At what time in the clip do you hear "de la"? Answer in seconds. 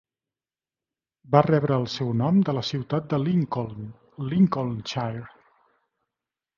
2.49-2.65